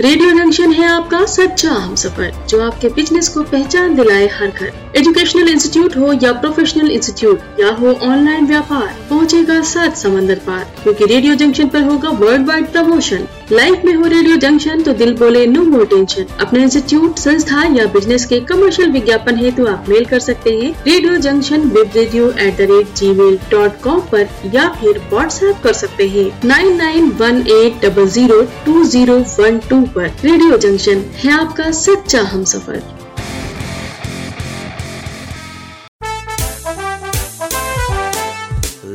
रेडियो 0.00 0.30
जंक्शन 0.30 0.72
है 0.72 0.86
आपका 0.86 1.24
सच्चा 1.24 1.70
हम 1.70 1.94
सफ़र, 1.94 2.32
जो 2.48 2.60
आपके 2.62 2.88
बिज़नेस 2.88 3.28
को 3.28 3.42
पहचान 3.42 3.94
दिलाए 3.94 4.26
हर 4.32 4.48
घर। 4.48 4.72
एजुकेशनल 4.96 5.48
इंस्टीट्यूट 5.48 5.96
हो 5.96 6.12
या 6.22 6.32
प्रोफेशनल 6.32 6.90
इंस्टीट्यूट 6.90 7.60
या 7.60 7.70
हो 7.74 7.92
ऑनलाइन 8.04 8.46
व्यापार, 8.46 8.94
पहुँचेगा 9.10 9.60
सात 9.62 9.96
समंदर 9.96 10.38
पार, 10.46 10.64
क्योंकि 10.82 11.04
रेडियो 11.04 11.34
जंक्शन 11.34 11.68
पर 11.68 11.82
होगा 11.82 12.08
वर्ल्ड 12.18 12.46
वाइड 12.48 12.70
प्रमोशन 12.72 13.26
लाइफ 13.52 13.84
में 13.84 13.92
हो 13.94 14.06
रेडियो 14.08 14.36
जंक्शन 14.36 14.80
तो 14.82 14.92
दिल 14.92 15.14
बोले 15.16 15.44
नो 15.46 15.62
मोर 15.64 15.84
टेंशन 15.86 16.26
अपने 16.40 16.62
इंस्टीट्यूट 16.62 17.18
संस्था 17.18 17.62
या 17.74 17.84
बिज़नेस 17.92 18.24
के 18.26 18.40
कमर्शियल 18.48 18.90
विज्ञापन 18.92 19.36
हेतु 19.38 19.66
आप 19.72 19.88
मेल 19.88 20.04
कर 20.04 20.20
सकते 20.20 20.50
हैं 20.52 20.72
Radio 20.86 21.16
Junction 21.26 21.68
web 21.76 21.90
radio 21.96 22.30
at 22.46 22.56
the 22.56 22.68
rate 22.70 22.94
G 22.98 23.12
mail 23.20 23.38
dot 23.50 23.80
com 23.82 24.00
आरोप 24.14 24.54
या 24.54 24.68
फिर 24.80 24.98
व्हाट्सएप 25.12 25.62
कर 25.64 25.72
सकते 25.84 26.08
हैं 26.16 26.28
nine 26.48 26.76
nine 26.76 27.10
one 27.20 27.40
eight 27.52 27.80
double 27.84 28.08
zero 28.18 28.42
two 28.64 28.84
zero 28.96 29.18
one 29.38 29.58
two 29.70 29.82
आरोप 29.82 30.24
रेडियो 30.24 30.58
जंक्शन 30.68 31.04
है 31.24 31.40
आपका 31.40 31.70
सच्चा 31.84 32.22
हम 32.32 32.44
सफ़र। 32.54 32.82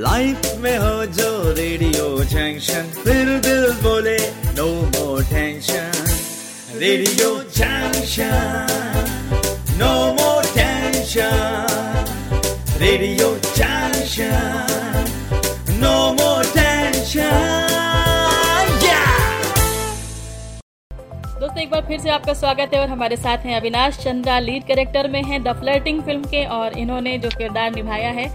लाइफ 0.03 0.45
में 0.61 0.77
हो 0.77 1.05
जो 1.07 1.53
Radio 1.57 2.23
Junction 2.23 2.89
Radio 6.81 7.27
Junction 7.55 8.69
no 9.79 9.89
more 10.13 10.45
tension 10.53 11.67
Radio 12.81 13.27
Junction 13.47 15.09
no 15.81 15.91
more 16.13 16.45
tension 16.55 17.35
दोस्तों, 21.39 21.61
एक 21.61 21.69
बार 21.71 21.85
फिर 21.87 21.99
से 21.99 22.09
आपका 22.09 22.33
स्वागत 22.33 22.73
है 22.73 22.79
और 22.79 22.89
हमारे 22.89 23.17
साथ 23.17 23.45
हैं 23.45 23.55
अविनाश 23.59 23.97
चंद्रा 24.03 24.39
लीड 24.39 24.65
कैरेक्टर 24.67 25.07
में 25.11 25.21
हैं 25.23 25.43
द 25.43 25.53
फ्लर्टिंग 25.59 26.01
फ़िल्म 26.03 26.23
के 26.31 26.43
और 26.57 26.77
इन्होंने 26.79 27.17
जो 27.19 27.29
किरदार 27.37 27.75
निभाया 27.75 28.11
है 28.11 28.27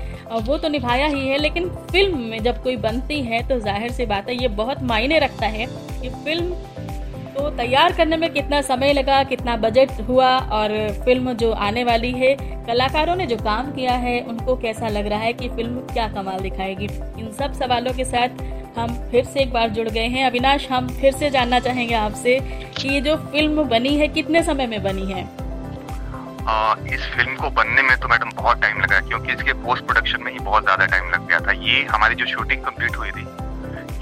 वो 0.42 0.58
तो 0.58 0.68
निभाया 0.68 1.06
ही 1.08 1.26
है, 1.26 1.36
लेकिन 1.38 1.68
फ़िल्म 1.90 2.18
में 2.20 2.42
जब 2.42 2.62
कोई 2.62 2.76
बनती 2.86 3.20
है 3.24 3.42
तो 3.48 3.58
ज़ाहिर 3.60 3.92
सी 3.92 4.06
बात 4.06 4.28
है, 4.28 4.34
ये 4.42 4.48
बहुत 4.62 4.82
मायने 4.84 5.18
रखता 5.18 5.46
है 5.48 5.66
कि 5.66 6.08
फ़िल्म 6.24 6.54
तो 7.36 7.48
तैयार 7.56 7.92
करने 7.92 8.16
में 8.16 8.32
कितना 8.32 8.60
समय 8.62 8.92
लगा 8.92 9.22
कितना 9.24 9.56
बजट 9.56 9.90
हुआ 10.08 10.28
और 10.58 10.70
फ़िल्म 11.04 11.32
जो 11.32 11.50
आने 11.64 11.82
वाली 11.84 12.12
है 12.12 12.34
कलाकारों 12.66 13.16
ने 13.16 13.26
जो 13.26 13.36
काम 13.38 13.70
किया 13.72 13.94
है 13.94 14.20
उनको 14.22 14.54
कैसा 14.56 14.88
लग 14.88 15.06
रहा 15.06 15.18
है 15.20 15.32
कि 15.32 15.48
फ़िल्म 15.48 15.80
क्या 15.88 16.06
कमाल 16.08 16.40
दिखाएगी? 16.40 16.86
इन 17.18 17.30
सब 17.32 17.52
सवालों 17.52 17.92
के 17.92 18.04
साथ 18.04 18.42
हम 18.78 18.94
फिर 19.10 19.24
से 19.24 19.40
एक 19.40 19.52
बार 19.52 19.68
जुड़ 19.70 19.88
गए 19.88 20.06
हैं। 20.06 20.24
अविनाश 20.26 20.68
हम 20.70 20.88
फिर 20.90 21.12
से 21.12 21.30
जानना 21.30 21.58
चाहेंगे 21.60 21.94
आपसे 21.94 22.38
कि 22.78 22.88
ये 22.88 23.00
जो 23.00 23.16
फ़िल्म 23.26 23.64
बनी 23.64 23.96
है 23.98 24.08
कितने 24.08 24.42
समय 24.42 24.66
में 24.66 24.82
बनी 24.82 25.12
है? 25.12 25.24
आ, 26.48 26.74
इस 26.86 27.04
फ़िल्म 27.14 27.36
को 27.36 27.50
बनने 27.52 27.82
में 27.82 27.96
तो 27.96 28.08
मैडम 28.08 28.30
बहुत 28.36 28.62
टाइम 28.62 28.80
लगा 28.80 29.00
क्योंकि 29.08 29.32
इसके 29.32 29.52
पोस्ट 29.64 29.84
प्रोडक्शन 29.84 30.22
में 30.22 30.32
ही 30.32 30.38
बहुत 30.40 30.62
ज़्यादा 30.62 30.86
टाइम 30.86 31.10
लग 31.10 31.28
गया 31.28 31.40
था। 31.40 31.52
ये 31.64 31.82
हमारी 31.84 32.14
जो 32.14 32.26
शूटिंग 32.26 32.64
कंप्लीट 32.64 32.96
हुई 32.96 33.10
थी 33.10 33.26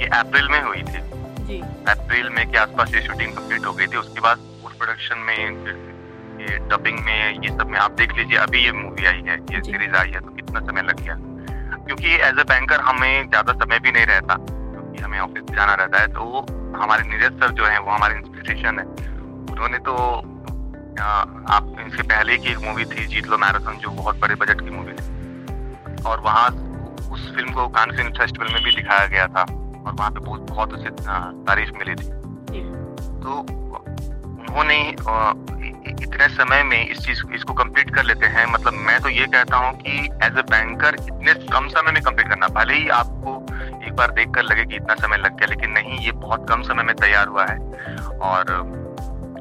ये 0.02 0.08
अप्रैल 0.12 0.48
में 0.48 0.62
हुई 0.62 0.82
थी। 0.82 1.13
जी। 1.46 1.60
अप्रैल 1.88 2.28
में 2.30 2.50
के 2.50 2.58
आसपास 2.58 2.94
ये 2.94 3.00
शूटिंग 3.02 3.32
कंप्लीट 3.32 3.66
हो 3.66 3.72
गई 3.72 3.86
थी 3.86 3.96
उसके 3.96 4.20
बाद 4.20 4.38
पोस्ट 4.62 4.78
प्रोडक्शन 4.78 5.18
में 5.18 5.36
ये 6.40 6.58
डबिंग 6.70 6.98
में 7.04 7.42
ये 7.42 7.50
सब 7.50 7.66
में 7.70 7.78
आप 7.78 7.92
देख 7.98 8.16
लीजिए 8.18 8.38
अभी 8.38 8.64
ये 8.64 8.72
मूवी 8.72 9.06
आई 9.06 9.22
है 9.26 9.36
ये 9.52 9.60
सीरीज़ 9.62 9.94
आई 9.96 10.10
है 10.10 10.20
तो 10.20 10.30
कितना 10.30 10.60
समय 10.60 10.82
लग 10.82 11.00
गया। 11.00 11.16
क्योंकि 11.86 12.14
एज 12.16 12.38
ए 12.38 12.44
बैंकर 12.44 12.80
हमें 12.80 13.28
ज़्यादा 13.28 13.52
समय 13.54 13.78
भी 13.78 13.92
नहीं 13.92 14.06
रहता 14.06 14.36
क्योंकि 14.36 15.02
हमें 15.02 15.18
ऑफ़िस 15.20 15.54
जाना 15.56 15.74
रहता 15.74 16.00
है 16.00 16.08
तो 16.12 16.46
हमारे 16.76 17.02
नीरज 17.08 17.40
सर 17.40 17.50
जो 17.52 17.64
है 17.64 17.78
वो 17.80 17.90
हमारे 17.90 18.14
इंस्पिरेशन 18.14 18.78
है। 18.78 18.84
उन्होंने 19.52 19.78
तो 19.78 19.94
आप 20.98 21.76
इसके 21.86 22.02
पहले 22.04 22.36
की 22.38 22.50
एक 22.50 22.58
मूवी 22.58 22.84
थी 22.86 23.06
जीत 23.06 23.26
लो 23.26 23.38
मैराथन 23.38 23.78
जो 23.78 23.90
बहुत 23.92 24.20
बड़े 24.20 24.34
बजट 24.34 24.60
की 24.60 24.70
मूवी 24.70 24.92
थी। 24.92 26.02
और 26.02 26.20
वहाँ 26.20 26.48
उस 27.12 27.34
फ़िल्म 27.34 27.52
को 27.52 27.68
कान 27.68 27.96
फ़िल्म 27.96 28.10
फेस्टिवल 28.12 28.52
में 28.52 28.62
भी 28.64 28.74
दिखाया 28.76 29.06
गया 29.06 29.26
था। 29.28 29.44
और 29.86 29.92
वहाँ 29.92 30.10
पे 30.10 30.20
बहुत 30.20 30.50
बहुत 30.50 30.72
उसे 30.72 30.90
तारीफ़ 30.90 31.70
मिली 31.78 31.94
थी। 31.94 32.08
तो 33.22 33.38
उन्होंने 33.40 34.78
इतने 35.94 36.28
समय 36.28 36.62
में 36.62 36.88
इस 36.88 36.98
चीज़ 37.06 37.22
इसको 37.34 37.54
कंप्लीट 37.54 37.94
कर 37.94 38.04
लेते 38.04 38.26
हैं। 38.26 38.44
मतलब 38.46 38.74
मैं 38.86 39.00
तो 39.02 39.08
ये 39.08 39.26
कहता 39.26 39.56
हूँ 39.56 39.72
कि 39.78 39.98
एज 40.24 40.38
ए 40.38 40.42
बैंकर 40.50 40.94
इतने 40.96 41.34
कम 41.48 41.68
समय 41.68 41.92
में 41.92 42.02
कंप्लीट 42.02 42.28
करना 42.28 42.48
भले 42.54 42.74
ही 42.74 42.88
आपको 42.98 43.34
एक 43.86 43.92
बार 43.96 44.10
देख 44.12 44.30
कर 44.34 44.42
लगे 44.42 44.64
कि 44.64 44.76
इतना 44.76 44.94
समय 44.96 45.16
लग 45.16 45.36
गया 45.38 45.48
लेकिन 45.48 45.70
नहीं 45.70 45.98
ये 46.06 46.12
बहुत 46.22 46.48
कम 46.48 46.62
समय 46.62 46.82
में 46.82 46.94
तैयार 46.96 47.28
हुआ 47.28 47.46
है। 47.46 47.58
और 48.20 48.52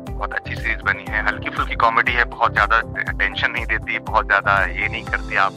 बहुत 0.09 0.33
अच्छी 0.33 0.55
सीरीज़ 0.55 0.81
बनी 0.85 1.05
है। 1.09 1.25
हल्की 1.27 1.49
फुल्की 1.49 1.75
कॉमेडी 1.75 2.11
है 2.11 2.23
बहुत 2.31 2.53
ज़्यादा 2.53 2.79
टेंशन 3.11 3.51
नहीं 3.51 3.65
देती 3.65 3.99
बहुत 4.01 4.25
ज़्यादा 4.25 4.59
ये 4.65 4.87
नहीं 4.87 5.03
करती 5.05 5.35
आप। 5.35 5.53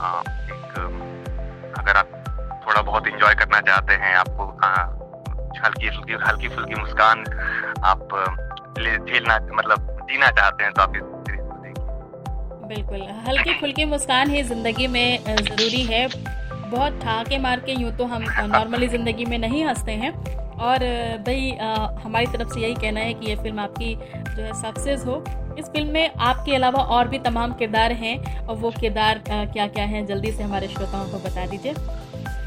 आ, 0.00 0.20
एक 0.20 1.74
अगर 1.78 1.96
आप 1.96 2.21
थोड़ा 2.66 2.82
बहुत 2.82 3.06
इंजॉय 3.08 3.34
करना 3.34 3.60
चाहते 3.60 3.94
हैं, 3.94 4.14
आपको 4.16 4.44
हल्की 5.64 5.90
फुल्की 5.90 6.12
हल्की 6.24 6.48
फुल्की 6.48 6.74
मुस्कान 6.74 7.24
आप 7.84 8.08
झेलना 8.78 9.38
मतलब 9.54 10.06
जीना 10.10 10.30
चाहते 10.30 10.64
हैं 10.64 10.72
तो 10.72 10.82
आप 10.82 10.92
बिल्कुल, 12.68 13.00
हल्की 13.26 13.54
फुल्की 13.60 13.84
मुस्कान 13.84 14.30
ही 14.30 14.42
ज़िंदगी 14.44 14.86
में 14.88 15.24
ज़रूरी 15.26 15.82
है। 15.84 16.06
बहुत 16.70 17.00
ठाके 17.02 17.38
मार 17.38 17.60
के 17.60 17.72
यूँ 17.72 17.90
तो 17.96 18.04
हम 18.04 18.24
नॉर्मली 18.46 18.88
ज़िंदगी 18.88 19.24
में 19.24 19.38
नहीं 19.38 19.64
हँसते 19.64 19.92
हैं। 19.94 20.12
और 20.58 20.78
भाई 21.26 21.50
हमारी 22.04 22.26
तरफ़ 22.28 22.48
से 22.48 22.60
यही 22.60 22.74
कहना 22.74 23.00
है 23.00 23.14
कि 23.14 23.28
ये 23.28 23.36
फ़िल्म 23.36 23.60
आपकी 23.60 23.94
जो 23.94 24.42
है 24.42 24.52
सक्सेस 24.62 25.04
हो। 25.06 25.22
इस 25.58 25.66
फ़िल्म 25.66 25.88
में 25.88 26.14
आपके 26.20 26.54
अलावा 26.54 26.82
और 26.96 27.08
भी 27.08 27.18
तमाम 27.20 27.52
किरदार 27.54 27.92
हैं, 27.94 28.46
और 28.46 28.56
वो 28.56 28.70
किरदार 28.80 29.22
क्या 29.28 29.66
क्या 29.68 29.84
हैं, 29.84 30.04
जल्दी 30.06 30.32
से 30.32 30.42
हमारे 30.42 30.68
श्रोताओं 30.68 31.08
को 31.08 31.18
बता 31.20 31.46
दीजिए। 31.46 31.74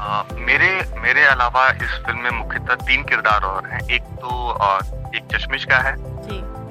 मेरे 0.06 0.68
मेरे 1.00 1.24
अलावा 1.24 1.68
इस 1.68 1.92
फ़िल्म 2.06 2.18
में 2.18 2.30
मुख्यतः 2.30 2.74
तीन 2.86 3.02
किरदार 3.04 3.44
और 3.44 3.66
हैं। 3.66 3.80
एक 3.90 4.02
तो 4.20 4.50
आ, 4.50 4.78
एक 5.16 5.24
चश्मिश 5.32 5.64
का 5.64 5.78
है 5.78 5.92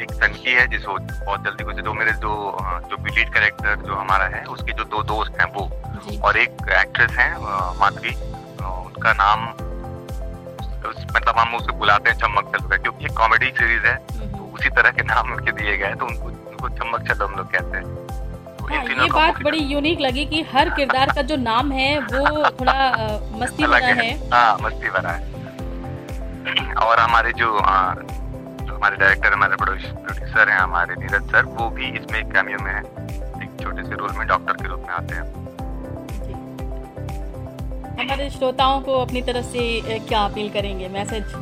एक 0.04 0.12
सनकी 0.14 0.52
है 0.52 0.68
जिसको 0.68 0.94
बहुत 0.94 1.44
जल्दी 1.44 1.64
कुछ 1.64 1.76
दो 1.76 1.94
मेरे 1.94 2.12
जो 2.14 2.58
जो 2.90 2.96
लीड 3.06 3.34
कैरेक्टर 3.34 3.76
जो 3.76 3.96
हमारा 3.96 4.26
है 4.26 4.44
उसके 4.46 4.74
जो 4.74 4.84
दो 4.86 5.04
दोस्त 5.04 5.40
हैं 5.42 5.52
वो। 5.54 5.70
और 6.24 6.38
एक 6.38 6.52
एक्ट्रेस 6.80 7.12
है 7.12 7.30
माधवी। 7.80 8.16
उनका 8.66 9.14
नाम 9.14 9.46
मतलब 11.16 11.38
हम 11.38 11.56
उसको 11.56 11.74
बुलाते 11.74 12.10
हैं 12.10 12.18
चमक 12.18 12.56
चल 12.56 12.78
क्योंकि 12.78 13.06
एक 13.06 13.18
कॉमेडी 13.18 13.50
सीरीज़ 13.50 13.86
है 13.86 13.96
तो 14.32 14.52
उसी 14.56 14.70
तरह 14.70 14.92
के 14.92 15.04
नाम 15.04 15.32
उनके 15.34 15.52
दिए 15.52 15.78
गए 15.78 15.94
तो 15.94 16.06
उनको 16.06 16.28
उनको 16.50 16.70
चमक 16.70 17.08
चलो 17.12 17.28
हम 17.28 17.36
लोग 17.36 17.52
कहते 17.52 17.78
हैं। 17.78 18.05
हाँ, 18.66 18.84
ये 18.84 19.10
बात 19.12 19.42
बड़ी 19.44 19.58
यूनिक 19.58 20.00
लगी 20.02 20.26
कि 20.26 20.42
हर 20.54 20.70
किरदार 20.70 21.12
का 21.16 21.22
जो 21.22 21.36
नाम 21.36 21.72
है 21.72 22.00
वो 22.00 22.50
थोड़ा 22.60 22.76
मस्ती 23.34 23.66
भरा 23.66 23.88
है। 23.88 24.12
हाँ। 24.30 24.58
मस्ती 24.62 24.90
भरा 24.90 25.12
है। 25.12 25.34
और 26.86 27.00
हमारे 27.00 27.32
जो 27.34 27.58
हमारे 27.58 28.96
डायरेक्टर 28.98 29.34
हमारे 29.34 29.56
प्रोड्यूसर 29.56 30.50
हैं 30.50 30.58
हमारे 30.58 30.96
नीरज 30.96 31.32
सर 31.32 31.46
वो 31.46 31.70
भी 31.70 31.86
इसमें 31.90 32.20
एक 32.20 32.32
कैमियो 32.34 32.58
में 32.64 32.72
है। 32.74 32.82
एक 33.44 33.58
छोटे 33.62 33.84
से 33.84 33.96
रोल 33.96 34.12
में 34.18 34.28
डॉक्टर 34.28 34.54
के 34.54 34.68
रूप 34.68 34.80
में 34.80 34.94
आते 34.94 35.16
हैं। 35.16 35.24
हमारे 38.00 38.30
श्रोताओं 38.30 38.82
को 38.82 38.94
अपनी 39.02 39.22
तरफ़ 39.22 39.46
से 39.46 40.00
क्या 40.00 40.24
अपील 40.26 40.50
करेंगे? 40.50 40.88
मैसेज? 40.88 41.34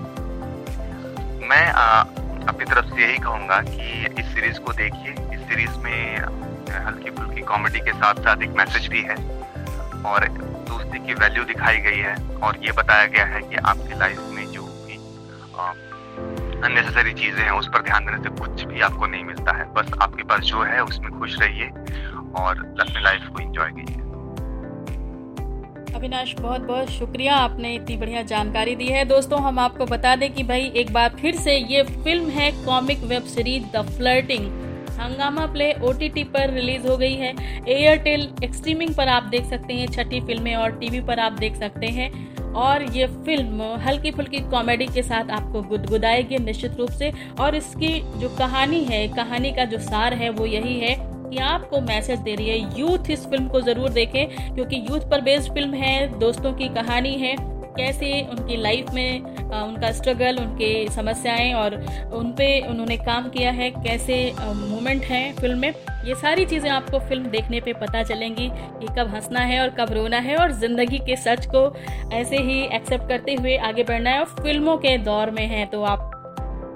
मैं 1.49 1.65
आ, 1.71 1.99
अपनी 2.49 2.65
तरफ़ 2.65 2.85
से 2.85 3.01
यही 3.01 3.17
कहूँगा 3.17 3.59
कि 3.61 4.07
इस 4.19 4.25
सीरीज़ 4.33 4.59
को 4.59 4.73
देखिए। 4.73 5.11
इस 5.33 5.41
सीरीज़ 5.41 5.77
में 5.77 6.52
हल्की 6.79 7.09
फुल्की 7.09 7.41
कॉमेडी 7.41 7.79
के 7.79 7.91
साथ 7.91 8.15
साथ 8.15 8.41
एक 8.41 8.49
मैसेज 8.49 8.87
भी 8.87 9.01
है। 9.01 9.15
और 10.03 10.27
दोस्ती 10.69 10.99
की 11.07 11.13
वैल्यू 11.13 11.43
दिखाई 11.43 11.77
गई 11.77 11.97
है, 11.97 12.15
और 12.43 12.57
ये 12.65 12.71
बताया 12.71 13.05
गया 13.05 13.25
है 13.25 13.41
कि 13.41 13.55
आपकी 13.55 13.99
लाइफ 13.99 14.19
में 14.31 14.45
जो 14.51 14.63
भी 14.63 14.97
अननेसेसरी 16.63 17.13
चीज़ें 17.13 17.43
हैं, 17.43 17.51
उस 17.51 17.67
पर 17.67 17.81
ध्यान 17.81 18.05
देने 18.05 18.17
से 18.17 18.29
कुछ 18.29 18.63
भी 18.63 18.81
आपको 18.81 19.05
नहीं 19.05 19.23
मिलता 19.23 19.57
है। 19.57 19.73
बस 19.73 19.91
आपके 20.01 20.23
पास 20.23 20.39
जो 20.39 20.63
है, 20.63 20.83
उसमें 20.83 21.19
खुश 21.19 21.39
रहिए, 21.39 21.67
और 22.35 22.75
अपनी 22.81 23.03
लाइफ 23.03 23.27
को 23.27 23.39
इंजॉय 23.39 23.69
कीजिए। 23.69 24.01
अविनाश 25.95 26.33
बहुत 26.39 26.61
बहुत 26.61 26.89
शुक्रिया, 26.89 27.35
आपने 27.35 27.75
इतनी 27.75 27.97
बढ़िया 27.97 28.21
जानकारी 28.21 28.75
दी 28.75 28.87
है। 28.87 29.05
दोस्तों, 29.05 29.41
हम 29.41 29.59
आपको 29.59 29.85
बता 29.85 30.15
दें 30.15 30.33
कि 30.33 30.43
भाई, 30.43 30.71
एक 30.75 30.93
बार 30.93 31.09
फिर 31.09 31.35
से 31.35 31.55
ये 31.55 31.83
फ़िल्म 31.83 32.29
है 32.29 32.51
comic 32.65 32.99
web 32.99 33.23
series 33.23 33.65
the 33.77 33.81
flirting 33.97 34.62
Hungama 34.99 35.45
Play 35.45 35.71
OTT 35.83 36.23
पर 36.23 36.53
रिलीज़ 36.53 36.87
हो 36.87 36.97
गई 36.97 37.13
है। 37.13 37.33
एयरटेल 37.69 38.29
एक्सट्रीमिंग 38.43 38.93
पर 38.95 39.07
आप 39.07 39.23
देख 39.23 39.45
सकते 39.45 39.73
हैं, 39.73 39.87
छठी 39.87 40.21
फ़िल्में 40.21 40.55
और 40.55 40.71
टीवी 40.71 40.99
पर 40.99 41.19
आप 41.19 41.31
देख 41.31 41.55
सकते 41.55 41.87
हैं। 41.87 42.11
और 42.53 42.83
ये 42.83 43.05
फ़िल्म 43.07 43.61
हल्की 43.77 44.11
फुल्की 44.11 44.39
कॉमेडी 44.39 44.85
के 44.85 45.03
साथ 45.03 45.31
आपको 45.31 45.61
गुदगुदाएगी 45.61 46.37
निश्चित 46.37 46.75
रूप 46.75 46.89
से। 46.89 47.11
और 47.39 47.55
इसकी 47.55 47.99
जो 48.19 48.29
कहानी 48.29 48.83
है, 48.83 49.07
कहानी 49.07 49.51
का 49.51 49.65
जो 49.65 49.79
सार 49.79 50.13
है, 50.13 50.29
वो 50.29 50.45
यही 50.45 50.79
है 50.79 50.95
कि 50.99 51.37
आपको 51.37 51.81
मैसेज 51.81 52.19
दे 52.19 52.35
रही 52.35 52.49
है, 52.49 52.79
यूथ, 52.79 53.09
इस 53.09 53.25
फ़िल्म 53.25 53.47
को 53.47 53.61
ज़रूर 53.61 53.89
देखें, 53.89 54.53
क्योंकि 54.55 54.75
यूथ 54.75 55.09
पर 55.11 55.21
बेस्ड 55.21 55.53
फ़िल्म 55.53 55.73
है, 55.73 56.19
दोस्तों 56.19 56.53
की 56.53 56.67
कहानी 56.67 57.13
है। 57.13 57.52
कैसे 57.75 58.21
उनकी 58.31 58.57
लाइफ 58.57 58.89
में 58.93 59.21
उनका 59.53 59.91
स्ट्रगल 59.91 60.37
उनके 60.39 60.71
समस्याएँ 60.91 61.53
और 61.53 61.75
उन 62.13 62.31
पे 62.37 62.47
उन्होंने 62.67 62.97
काम 62.99 63.29
किया 63.29 63.51
है, 63.51 63.69
कैसे 63.71 64.15
मोमेंट 64.39 65.03
हैं 65.05 65.33
फ़िल्म 65.35 65.57
में, 65.59 65.73
ये 66.05 66.15
सारी 66.15 66.45
चीज़ें 66.45 66.69
आपको 66.69 66.99
फ़िल्म 66.99 67.29
देखने 67.29 67.59
पे 67.61 67.73
पता 67.75 68.03
चलेंगी 68.03 68.49
कि 68.49 68.87
कब 68.97 69.13
हंसना 69.15 69.39
है 69.41 69.61
और 69.61 69.69
कब 69.79 69.93
रोना 69.93 70.17
है 70.19 70.35
और 70.37 70.51
ज़िंदगी 70.53 70.99
के 70.99 71.15
सच 71.17 71.45
को 71.55 71.65
ऐसे 72.13 72.37
ही 72.39 72.61
एक्सेप्ट 72.75 73.07
करते 73.09 73.35
हुए 73.35 73.57
आगे 73.59 73.83
बढ़ना 73.83 74.09
है 74.09 74.19
और 74.19 74.25
फ़िल्मों 74.41 74.77
के 74.77 74.97
दौर 74.99 75.31
में 75.31 75.45
है। 75.47 75.65
तो 75.65 75.83
आप, 75.83 76.09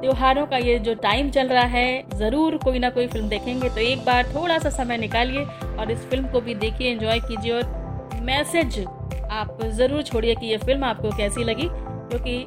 त्योहारों 0.02 0.46
का 0.48 0.58
ये 0.58 0.78
जो 0.80 0.94
टाइम 0.96 1.30
चल 1.32 1.48
रहा 1.48 1.66
है, 1.66 2.04
ज़रूर 2.16 2.58
कोई 2.58 2.80
ना 2.80 2.90
कोई 2.90 3.08
फ़िल्म 3.08 3.30
देखेंगे। 3.30 3.70
तो 3.70 3.82
एक 3.82 4.06
बार 4.06 4.32
थोड़ा 4.36 4.58
सा 4.60 4.70
समय 4.72 4.98
निकालिए 4.98 5.44
और 5.70 5.92
इस 5.92 6.10
फ़िल्म 6.10 6.28
को 6.28 6.42
भी 6.42 6.56
देखिए 6.56 6.92
एंजॉय 6.92 7.20
कीजिए 7.22 7.54
और 7.54 8.20
मैसेज 8.24 8.86
आप 9.32 9.58
ज़रूर 9.64 10.04
छोड़िए 10.04 10.36
कि 10.36 10.46
ये 10.46 10.58
फ़िल्म 10.58 10.84
आपको 10.84 11.10
कैसी 11.18 11.44
लगी, 11.44 11.68
क्योंकि 11.72 12.38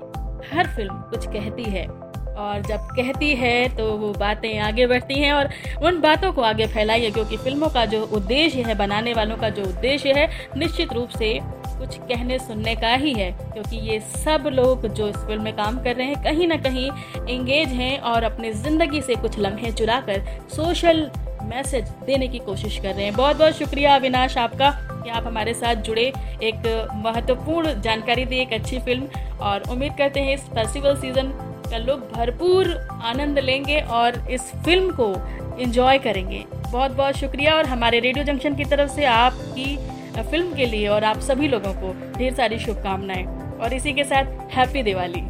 हर 0.47 0.67
फ़िल्म 0.67 0.95
कुछ 1.11 1.27
कहती 1.27 1.65
है। 1.65 1.87
और 2.31 2.61
जब 2.63 2.87
कहती 2.97 3.35
है 3.37 3.69
तो 3.77 3.85
वो 3.99 4.13
बातें 4.13 4.59
आगे 4.61 4.87
बढ़ती 4.87 5.15
हैं 5.15 5.33
और 5.33 5.49
उन 5.83 6.01
बातों 6.01 6.33
को 6.33 6.43
आगे 6.43 6.67
फैलाइए, 6.67 7.11
क्योंकि 7.11 7.37
फ़िल्मों 7.37 7.69
का 7.69 7.85
जो 7.87 8.03
उद्देश्य 8.07 8.63
है, 8.63 8.75
बनाने 8.77 9.15
वालों 9.15 9.37
का 9.37 9.51
जो 9.51 9.63
उद्देश्य 9.63 10.13
है, 10.13 10.29
निश्चित 10.57 10.93
रूप 10.93 11.09
से 11.11 11.39
कुछ 11.79 11.97
कहने 11.99 12.39
सुनने 12.39 12.75
का 12.77 12.95
ही 12.95 13.13
है, 13.13 13.31
क्योंकि 13.43 13.77
ये 13.89 13.99
सब 14.01 14.49
लोग 14.53 14.87
जो 14.89 15.09
इस 15.09 15.17
फ़िल्म 15.17 15.43
में 15.43 15.57
काम 15.57 15.83
कर 15.85 15.97
रहे 15.97 16.07
हैं, 16.07 16.23
कहीं 16.25 16.47
ना 16.49 16.57
कहीं 16.59 16.91
एंगेज 17.29 17.69
हैं 17.71 17.99
और 18.01 18.23
अपनी 18.23 18.53
ज़िंदगी 18.55 19.01
से 19.03 19.15
कुछ 19.17 19.39
लम्हे 19.39 19.73
चुरा 19.73 20.01
कर 20.01 20.23
सोशल 20.57 21.11
मैसेज 21.43 21.89
देने 22.07 22.29
की 22.29 22.39
कोशिश 22.39 22.79
कर 22.79 22.95
रहे 22.95 23.05
हैं। 23.05 23.15
बहुत 23.15 23.37
बहुत 23.37 23.53
शुक्रिया 23.55 23.95
अविनाश 23.97 24.37
आपका 24.39 24.71
कि 24.81 25.11
आप 25.11 25.27
हमारे 25.27 25.55
साथ 25.55 25.83
जुड़े। 25.83 26.03
एक 26.43 26.91
महत्वपूर्ण 27.05 27.81
जानकारी 27.81 28.25
दी, 28.25 28.37
एक 28.37 28.53
अच्छी 28.53 28.79
फ़िल्म। 28.79 29.09
और 29.41 29.63
उम्मीद 29.71 29.93
करते 29.99 30.21
हैं 30.21 30.35
इस 30.35 30.41
फेस्टिवल 30.49 30.97
सीज़न 30.97 31.33
का 31.71 31.79
लोग 31.79 32.01
भरपूर 32.13 32.77
आनंद 33.05 33.39
लेंगे 33.39 33.81
और 33.81 34.19
इस 34.31 34.51
फ़िल्म 34.65 34.91
को 34.91 35.13
एंजॉय 35.61 35.99
करेंगे। 35.99 36.45
बहुत 36.63 36.91
बहुत 36.91 37.17
शुक्रिया। 37.17 37.57
और 37.57 37.67
हमारे 37.67 38.01
रेडियो 38.01 38.25
जंक्शन 38.25 38.55
की 38.55 38.65
तरफ़ 38.65 38.91
से 38.91 39.05
आपकी 39.07 39.77
फ़िल्म 40.21 40.55
के 40.55 40.67
लिए 40.67 40.89
और 40.89 41.05
आप 41.05 41.21
सभी 41.21 41.49
लोगों 41.49 41.73
को 41.75 41.93
ढेर 42.19 42.35
सारी 42.35 42.59
शुभकामनाएँ। 42.59 43.25
और 43.59 43.75
इसी 43.75 43.93
के 43.93 44.05
साथ 44.05 44.25
हैप्पी 44.53 44.83
दिवाली। 44.83 45.21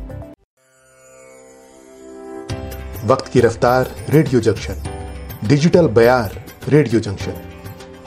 वक्त 3.06 3.32
की 3.32 3.40
रफ्तार 3.40 3.90
रेडियो 4.10 4.40
जंक्शन 4.40 4.82
डिजिटल 5.44 5.86
बयार 5.88 6.32
रेडियो 6.68 7.00
जंक्शन। 7.00 7.34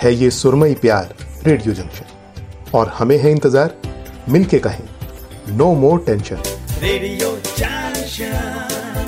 है 0.01 0.13
ये 0.13 0.29
सुरमई 0.31 0.73
प्यार 0.73 1.15
रेडियो 1.45 1.73
जंक्शन। 1.73 2.71
और 2.73 2.87
हमें 2.89 3.17
है 3.17 3.31
इंतज़ार, 3.31 3.73
मिलके 4.29 4.59
कहें, 4.59 4.83
no 5.49 5.73
more 5.75 6.03
tension. 6.05 6.37
Radio 6.81 7.31
Junction. 7.57 9.07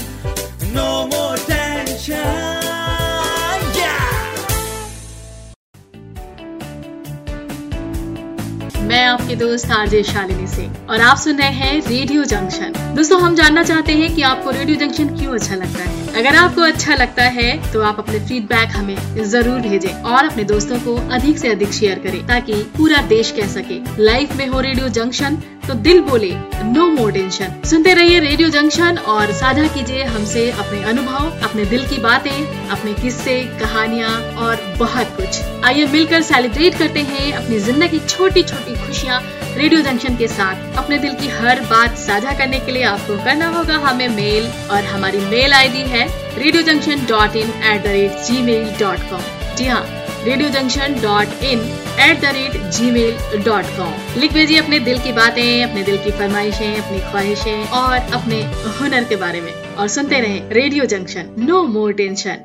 आपके 9.15 9.35
दोस्त 9.37 9.71
आरजे 9.71 10.01
शालिनी 10.03 10.47
सिंह 10.47 10.87
और 10.89 11.01
आप 11.01 11.17
सुन 11.17 11.37
रहे 11.37 11.49
हैं 11.51 11.81
रेडियो 11.81 12.23
जंक्शन। 12.25 12.73
दोस्तों, 12.95 13.19
हम 13.21 13.35
जानना 13.35 13.63
चाहते 13.63 13.93
हैं 13.93 14.13
कि 14.15 14.21
आपको 14.23 14.51
रेडियो 14.51 14.77
जंक्शन 14.77 15.15
क्यों 15.17 15.33
अच्छा 15.33 15.55
लगता 15.55 15.83
है? 15.83 15.93
अगर 16.15 16.35
आपको 16.35 16.61
अच्छा 16.61 16.95
लगता 16.95 17.23
है 17.37 17.71
तो 17.71 17.81
आप 17.83 17.99
अपने 17.99 18.19
फीडबैक 18.19 18.75
हमें 18.75 19.23
ज़रूर 19.25 19.59
भेजें 19.61 19.89
और 19.93 20.25
अपने 20.25 20.43
दोस्तों 20.43 20.79
को 20.79 20.95
अधिक 21.15 21.37
से 21.37 21.47
अधिक 21.47 21.71
शेयर 21.73 21.99
करें 21.99 22.25
ताकि 22.27 22.61
पूरा 22.77 23.01
देश 23.07 23.31
कह 23.39 23.47
सके। 23.49 23.79
लाइफ 24.03 24.35
में 24.37 24.47
हो 24.47 24.59
रेडियो 24.61 24.89
जंक्शन 24.97 25.37
तो 25.67 25.73
दिल 25.75 25.99
बोले 26.01 26.29
नो 26.63 26.85
मोर 26.87 27.11
टेंशन 27.11 27.61
सुनते 27.65 27.93
रहिए 27.93 28.19
रेडियो 28.19 28.49
जंक्शन 28.49 28.97
और 29.07 29.31
साझा 29.33 29.65
कीजिए 29.67 30.03
हमसे 30.05 30.49
अपने 30.51 30.81
अनुभव, 30.83 31.31
अपने 31.43 31.65
दिल 31.65 31.85
की 31.87 31.97
बातें, 31.97 32.69
अपने 32.69 32.93
किस्से, 32.93 33.41
कहानियाँ 33.59 34.11
और 34.35 34.61
बहुत 34.79 35.15
कुछ। 35.17 35.41
आइए 35.65 35.85
मिलकर 35.87 36.21
सेलिब्रेट 36.21 36.77
करते 36.79 37.01
हैं 37.03 37.31
अपनी 37.33 37.59
ज़िंदगी 37.59 37.87
की 37.89 38.05
छोटी 38.07 38.43
छोटी 38.43 38.75
खुशियाँ 38.85 39.21
रेडियो 39.57 39.81
जंक्शन 39.81 40.17
के 40.17 40.27
साथ। 40.27 40.77
अपने 40.77 40.97
दिल 40.99 41.13
की 41.15 41.27
हर 41.31 41.61
बात 41.65 41.97
साझा 41.97 42.37
करने 42.37 42.59
के 42.59 42.71
लिए 42.71 42.83
आपको 42.85 43.17
करना 43.25 43.47
होगा 43.57 43.77
हमें 43.87 44.07
मेल 44.15 44.51
और 44.71 44.83
हमारी 44.93 45.25
मेल 45.27 45.53
आईडी 45.53 45.83
है 45.89 46.07
Radio 46.37 46.63
Junction 46.63 47.05
dot 47.09 47.35
in 47.35 47.53
at 47.63 47.83
the 47.83 47.87
rate 47.89 48.25
G 48.27 48.41
mail 48.41 48.73
dot 48.79 49.09
com 49.11 49.55
जी 49.55 49.65
हाँ 49.65 50.04
Radio 50.25 50.49
Junction 50.49 50.93
dot 51.01 51.43
in 51.45 51.59
at 52.03 52.21
the 52.21 52.29
rate 52.35 52.53
G 52.75 52.89
mail 52.91 53.43
dot 53.43 53.65
com 53.77 54.19
लिख 54.19 54.31
भेजिए 54.33 54.57
अपने 54.59 54.79
दिल 54.87 54.99
की 54.99 55.11
बातें, 55.13 55.63
अपने 55.63 55.83
दिल 55.83 55.97
की 56.03 56.11
फरमाइशें, 56.11 56.77
अपनी 56.77 56.99
ख्वाहिशें 57.11 57.69
और 57.79 57.97
अपने 58.17 58.41
हुनर 58.79 59.03
के 59.09 59.15
बारे 59.23 59.41
में। 59.41 59.51
और 59.51 59.87
सुनते 59.95 60.19
रहे 60.21 60.39
Radio 60.53 60.85
Junction 60.93 61.29
no 61.39 61.61
more 61.73 61.93
tension 62.01 62.37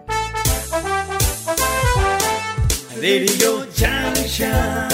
Radio 3.03 3.53
Junction 3.79 4.89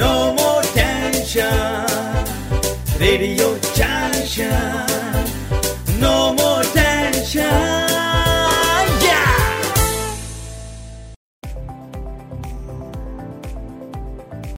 no 0.00 0.12
more 0.40 0.64
tension 0.74 1.86
Radio 3.00 3.54
Junction 3.76 4.50
no 6.02 6.16
more 6.40 6.64
tension 6.74 7.87